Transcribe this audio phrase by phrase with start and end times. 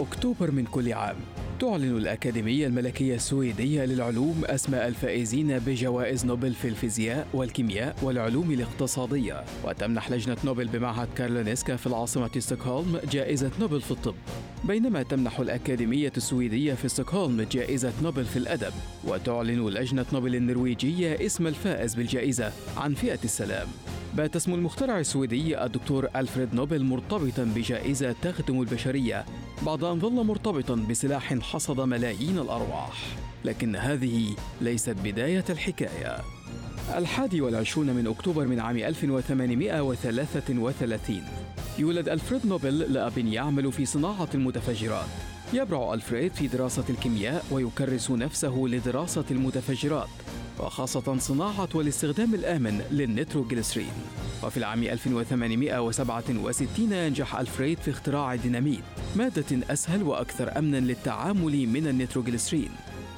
[0.00, 1.16] أكتوبر من كل عام.
[1.60, 9.44] تعلن الأكاديمية الملكية السويدية للعلوم أسماء الفائزين بجوائز نوبل في الفيزياء والكيمياء والعلوم الاقتصادية.
[9.64, 14.14] وتمنح لجنة نوبل بمعهد كارولينسكا في العاصمة ستوكهولم جائزة نوبل في الطب.
[14.64, 18.72] بينما تمنح الأكاديمية السويدية في ستوكهولم جائزة نوبل في الأدب.
[19.04, 23.68] وتعلن لجنة نوبل النرويجية اسم الفائز بالجائزة عن فئة السلام.
[24.14, 29.24] بات اسم المخترع السويدي الدكتور ألفريد نوبل مرتبطا بجائزة تخدم البشرية
[29.62, 32.92] بعد أن ظل مرتبطا بسلاح حصد ملايين الأرواح
[33.44, 36.16] لكن هذه ليست بداية الحكاية.
[36.96, 41.22] الحادي والعشرون من أكتوبر من عام 1833
[41.78, 45.06] يولد ألفريد نوبل لأب يعمل في صناعة المتفجرات.
[45.52, 50.08] يبرع ألفريد في دراسة الكيمياء ويكرس نفسه لدراسة المتفجرات.
[50.60, 53.92] وخاصة صناعة والاستخدام الآمن للنيتروجليسرين.
[54.42, 58.82] وفي العام 1867 ينجح ألفريد في اختراع الديناميت
[59.16, 62.70] مادة أسهل وأكثر أمنا للتعامل من النيتروجليسرين.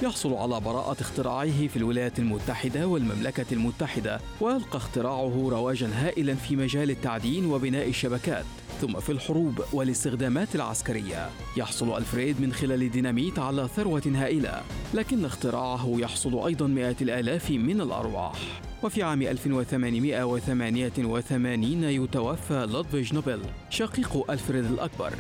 [0.03, 6.91] يحصل على براءة اختراعه في الولايات المتحدة والمملكة المتحدة ويلقى اختراعه رواجا هائلا في مجال
[6.91, 8.45] التعدين وبناء الشبكات.
[8.81, 11.29] ثم في الحروب والاستخدامات العسكرية.
[11.57, 14.63] يحصل ألفريد من خلال الديناميت على ثروة هائلة
[14.95, 18.63] لكن اختراعه يحصل أيضا مئات الآلاف من الأرواح.
[18.83, 25.13] وفي عام 1888 يتوفى لودفيج نوبل شقيق ألفريد الأكبر.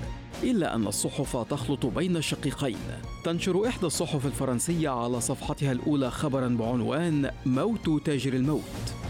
[0.42, 2.78] إلا أن الصحف تخلط بين الشقيقين.
[3.24, 8.62] تنشر إحدى الصحف الفرنسية على صفحتها الأولى خبرا بعنوان موت تاجر الموت.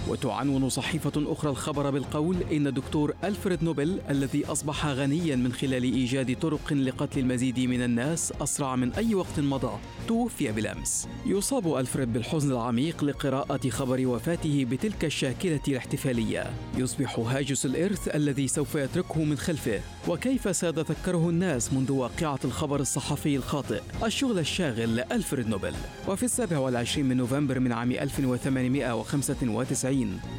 [0.09, 6.41] وتعنون صحيفة أخرى الخبر بالقول إن الدكتور ألفريد نوبل الذي أصبح غنيا من خلال إيجاد
[6.41, 11.09] طرق لقتل المزيد من الناس أسرع من أي وقت مضى توفي بالأمس.
[11.27, 16.51] يصاب ألفريد بالحزن العميق لقراءة خبر وفاته بتلك الشاكلة الاحتفالية.
[16.77, 19.81] يصبح هاجس الإرث الذي سوف يتركه من خلفه.
[20.09, 25.73] وكيف سيتذكره الناس منذ واقعة الخبر الصحفي الخاطئ؟ الشغل الشاغل لألفريد نوبل.
[26.09, 29.96] وفي السابع والعشرين من نوفمبر من عام 1895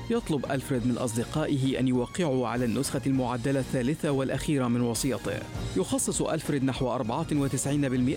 [0.09, 5.39] يطلب ألفريد من أصدقائه أن يوقعوا على النسخة المعدلة الثالثة والأخيرة من وصيته
[5.77, 7.03] يخصص ألفريد نحو 94%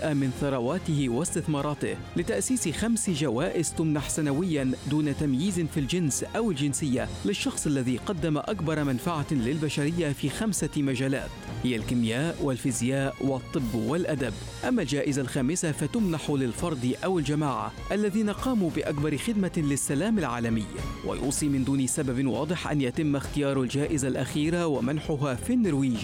[0.05, 7.67] من ثرواته واستثماراته لتأسيس خمس جوائز تمنح سنويا دون تمييز في الجنس أو الجنسية للشخص
[7.67, 11.31] الذي قدم أكبر منفعة للبشرية في خمسة مجالات.
[11.65, 14.33] هي الكيمياء والفيزياء والطب والأدب.
[14.69, 20.67] أما الجائزة الخامسة فتمنح للفرد أو الجماعة الذين قاموا بأكبر خدمة للسلام العالمي.
[21.07, 25.99] ويوصي من دون سبب واضح أن يتم اختيار الجائزة الأخيرة ومنحها في النرويج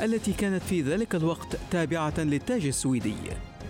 [0.00, 3.14] التي كانت في ذلك الوقت تابعة للتاج السويدي.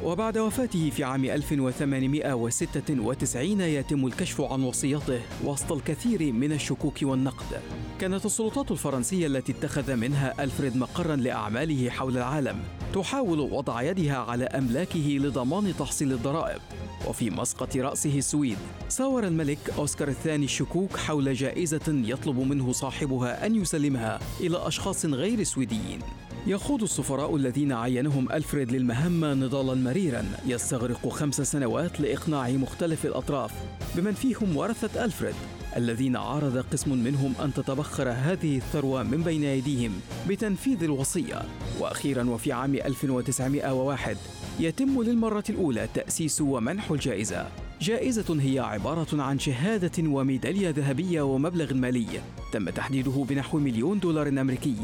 [0.04, 7.60] وبعد وفاته في عام 1896 يتم الكشف عن وصيته وسط الكثير من الشكوك والنقد.
[8.00, 12.56] كانت السلطات الفرنسية التي اتخذ منها ألفريد مقرا لأعماله حول العالم
[12.94, 16.60] تحاول وضع يدها على أملاكه لضمان تحصيل الضرائب.
[17.08, 18.58] وفي مسقط رأسه السويد
[18.88, 25.42] ساور الملك أوسكار الثاني الشكوك حول جائزة يطلب منه صاحبها أن يسلمها إلى أشخاص غير
[25.42, 25.98] سويديين
[26.46, 30.24] يخوض السفراء الذين عينهم ألفريد للمهمة نضالا مريرا.
[30.46, 33.52] يستغرق خمس سنوات لإقناع مختلف الأطراف
[33.96, 35.34] بمن فيهم ورثة ألفريد
[35.76, 39.92] الذين عارض قسم منهم أن تتبخر هذه الثروة من بين أيديهم
[40.28, 41.42] بتنفيذ الوصية.
[41.80, 44.16] وأخيرا وفي عام 1901
[44.60, 47.46] يتم للمرة الأولى تأسيس ومنح الجائزة.
[47.80, 52.06] جائزة هي عبارة عن شهادة وميدالية ذهبية ومبلغ مالي
[52.52, 54.76] تم تحديده بنحو مليون دولار أمريكي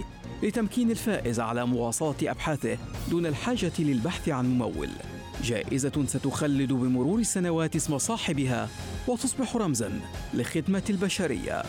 [0.43, 2.79] لتمكين الفائز على مواصلة أبحاثه
[3.11, 4.89] دون الحاجة للبحث عن ممول.
[5.43, 8.69] جائزة ستخلد بمرور السنوات اسم صاحبها
[9.09, 10.01] وتصبح رمزا
[10.35, 11.63] لخدمة البشرية.